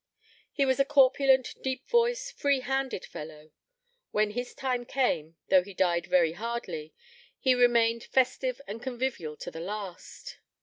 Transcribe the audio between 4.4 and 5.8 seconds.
time came, though he